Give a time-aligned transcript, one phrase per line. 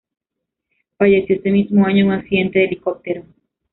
[0.97, 3.23] Falleció ese mismo año en un accidente de helicóptero.